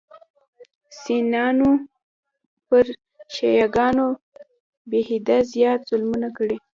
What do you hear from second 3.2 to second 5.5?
شیعه ګانو بېحده